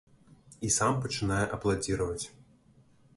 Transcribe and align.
І 0.69 0.69
сам 0.77 0.95
пачынае 1.03 1.41
апладзіраваць. 1.59 2.25